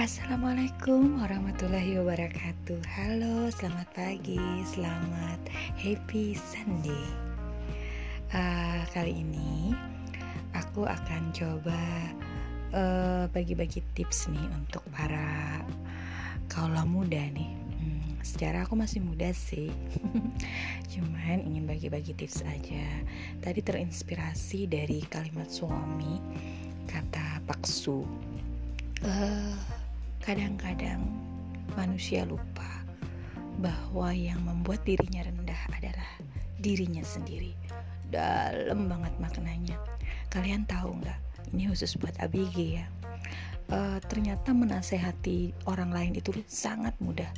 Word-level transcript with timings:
Assalamualaikum 0.00 1.20
warahmatullahi 1.20 2.00
wabarakatuh. 2.00 2.80
Halo, 2.88 3.52
selamat 3.52 3.84
pagi, 3.92 4.40
selamat 4.72 5.36
happy 5.76 6.32
Sunday. 6.32 7.04
Uh, 8.32 8.80
Kali 8.96 9.20
ini 9.20 9.76
aku 10.56 10.88
akan 10.88 11.36
coba 11.36 11.76
uh, 12.72 13.28
bagi-bagi 13.28 13.84
uh, 13.84 13.88
tips 13.92 14.32
nih 14.32 14.40
untuk 14.56 14.80
para 14.88 15.60
kaula 16.48 16.88
muda 16.88 17.20
nih. 17.20 17.52
Hmm, 17.52 18.24
Secara 18.24 18.64
aku 18.64 18.80
masih 18.80 19.04
muda 19.04 19.28
sih. 19.36 19.68
Cuman 20.96 21.44
ingin 21.44 21.68
bagi-bagi 21.68 22.16
tips 22.16 22.40
aja. 22.48 23.04
Tadi 23.44 23.60
terinspirasi 23.60 24.64
dari 24.64 25.04
kalimat 25.04 25.52
suami 25.52 26.16
Kata 26.88 27.44
Paksu. 27.44 28.00
Uh, 29.04 29.79
Kadang-kadang 30.20 31.00
manusia 31.74 32.28
lupa 32.28 32.68
bahwa 33.60 34.12
yang 34.12 34.40
membuat 34.44 34.84
dirinya 34.84 35.24
rendah 35.24 35.60
adalah 35.76 36.10
dirinya 36.60 37.00
sendiri. 37.00 37.56
Dalam 38.12 38.88
banget 38.88 39.16
maknanya. 39.16 39.76
Kalian 40.28 40.68
tahu 40.68 41.00
nggak? 41.00 41.18
Ini 41.56 41.72
khusus 41.72 41.96
buat 41.96 42.14
ABG 42.20 42.56
ya. 42.78 42.86
Uh, 43.70 44.02
ternyata 44.10 44.50
menasehati 44.50 45.54
orang 45.70 45.94
lain 45.94 46.12
itu 46.18 46.34
sangat 46.50 46.92
mudah 46.98 47.30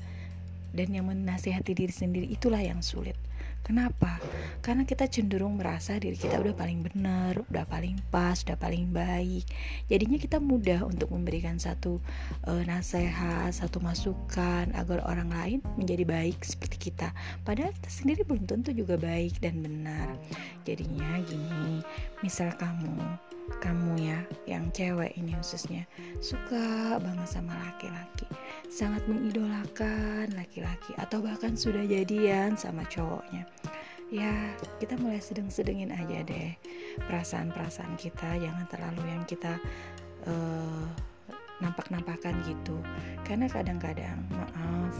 dan 0.72 0.88
yang 0.88 1.12
menasehati 1.12 1.76
diri 1.76 1.92
sendiri 1.92 2.26
itulah 2.32 2.60
yang 2.60 2.80
sulit. 2.80 3.16
Kenapa? 3.62 4.18
Karena 4.58 4.82
kita 4.82 5.06
cenderung 5.06 5.54
merasa 5.54 5.94
diri 5.94 6.18
kita 6.18 6.42
udah 6.42 6.50
paling 6.50 6.82
benar, 6.82 7.38
udah 7.46 7.62
paling 7.66 7.94
pas, 8.10 8.42
udah 8.42 8.58
paling 8.58 8.90
baik. 8.90 9.46
Jadinya 9.86 10.18
kita 10.18 10.42
mudah 10.42 10.82
untuk 10.82 11.14
memberikan 11.14 11.62
satu 11.62 12.02
uh, 12.50 12.62
nasihat, 12.66 13.54
satu 13.54 13.78
masukan 13.78 14.66
agar 14.74 15.06
orang 15.06 15.30
lain 15.30 15.58
menjadi 15.78 16.02
baik 16.02 16.42
seperti 16.42 16.90
kita. 16.90 17.14
Padahal 17.46 17.70
kita 17.78 17.90
sendiri 17.90 18.26
belum 18.26 18.50
tentu 18.50 18.74
juga 18.74 18.98
baik 18.98 19.38
dan 19.38 19.62
benar. 19.62 20.18
Jadinya 20.66 21.22
gini, 21.22 21.86
misal 22.26 22.50
kamu 22.58 23.31
kamu 23.60 23.98
ya 23.98 24.20
yang 24.46 24.70
cewek 24.74 25.14
ini 25.18 25.34
khususnya 25.38 25.86
suka 26.18 26.98
banget 26.98 27.28
sama 27.28 27.54
laki-laki. 27.68 28.26
Sangat 28.70 29.04
mengidolakan 29.06 30.32
laki-laki 30.34 30.96
atau 30.98 31.20
bahkan 31.22 31.54
sudah 31.54 31.84
jadian 31.84 32.54
sama 32.54 32.86
cowoknya. 32.88 33.46
Ya 34.12 34.52
kita 34.76 35.00
mulai 35.00 35.22
sedeng-sedengin 35.24 35.88
aja 35.88 36.20
deh 36.24 36.52
perasaan-perasaan 37.08 37.96
kita 37.96 38.36
jangan 38.36 38.68
terlalu 38.68 39.02
yang 39.08 39.24
kita 39.24 39.56
uh, 40.28 40.86
nampak-nampakan 41.62 42.34
gitu. 42.44 42.76
Karena 43.22 43.46
kadang-kadang 43.46 44.18
maaf 44.34 44.94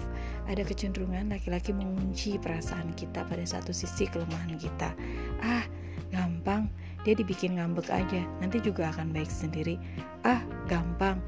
ada 0.47 0.63
kecenderungan 0.63 1.35
laki-laki 1.35 1.75
mengunci 1.75 2.39
perasaan 2.39 2.95
kita 2.95 3.27
pada 3.27 3.45
satu 3.45 3.75
sisi 3.75 4.07
kelemahan 4.07 4.55
kita. 4.57 4.95
Ah 5.43 5.67
gampang 6.13 6.69
dia 7.03 7.15
dibikin 7.19 7.59
ngambek 7.59 7.91
aja 7.91 8.23
nanti 8.39 8.63
juga 8.63 8.91
akan 8.95 9.11
baik 9.11 9.31
sendiri. 9.31 9.77
Ah 10.23 10.43
gampang. 10.71 11.19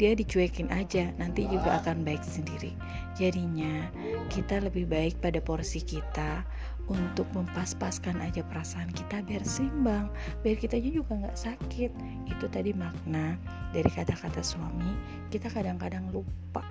Dia 0.00 0.18
dicuekin 0.18 0.66
aja 0.72 1.14
nanti 1.20 1.46
juga 1.46 1.78
akan 1.78 2.02
baik 2.02 2.24
sendiri. 2.26 2.74
Jadinya 3.14 3.86
kita 4.32 4.58
lebih 4.58 4.88
baik 4.88 5.20
pada 5.22 5.38
porsi 5.38 5.78
kita 5.78 6.42
untuk 6.90 7.28
mempas-paskan 7.30 8.18
aja 8.18 8.42
perasaan 8.42 8.90
kita 8.90 9.22
biar 9.22 9.46
seimbang 9.46 10.10
biar 10.42 10.58
kita 10.58 10.80
juga 10.82 11.14
nggak 11.22 11.38
sakit. 11.38 11.90
Itu 12.26 12.50
tadi 12.50 12.74
makna 12.74 13.38
dari 13.70 13.88
kata-kata 13.88 14.42
suami 14.42 14.96
kita 15.30 15.46
kadang-kadang 15.48 16.10
lupa 16.10 16.66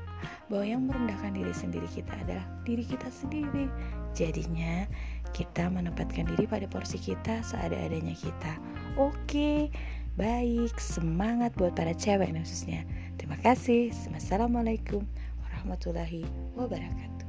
bahwa 0.52 0.68
yang 0.68 0.84
merendahkan 0.84 1.32
diri 1.32 1.56
sendiri 1.56 1.88
kita 1.88 2.12
adalah 2.28 2.44
diri 2.68 2.84
kita 2.84 3.08
sendiri. 3.08 3.72
Jadinya 4.12 4.84
kita 5.32 5.72
menempatkan 5.72 6.28
diri 6.36 6.44
pada 6.44 6.68
porsi 6.68 7.00
kita 7.00 7.40
seada-adanya 7.40 8.12
kita. 8.20 8.60
Oke 9.00 9.72
baik. 10.20 10.76
Semangat 10.76 11.56
buat 11.56 11.72
para 11.72 11.96
cewek 11.96 12.36
khususnya. 12.36 12.84
Terima 13.16 13.40
kasih. 13.40 13.96
Assalamualaikum 14.12 15.08
warahmatullahi 15.40 16.28
wabarakatuh 16.60 17.21